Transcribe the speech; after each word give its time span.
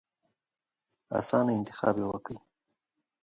اسانه 1.19 1.51
انتخاب 1.59 1.93
به 1.95 1.99
يې 2.01 2.05
ورنيوه. 2.07 2.39